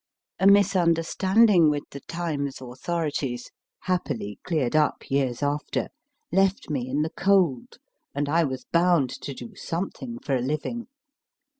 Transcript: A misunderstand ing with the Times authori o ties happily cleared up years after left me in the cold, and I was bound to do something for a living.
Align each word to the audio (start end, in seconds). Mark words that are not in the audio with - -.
A 0.39 0.47
misunderstand 0.47 1.51
ing 1.51 1.69
with 1.69 1.83
the 1.91 1.99
Times 1.99 2.57
authori 2.57 3.05
o 3.05 3.09
ties 3.11 3.51
happily 3.81 4.39
cleared 4.43 4.75
up 4.75 5.11
years 5.11 5.43
after 5.43 5.89
left 6.31 6.71
me 6.71 6.89
in 6.89 7.03
the 7.03 7.11
cold, 7.11 7.77
and 8.15 8.27
I 8.27 8.43
was 8.43 8.65
bound 8.65 9.11
to 9.21 9.35
do 9.35 9.53
something 9.53 10.17
for 10.17 10.35
a 10.35 10.41
living. 10.41 10.87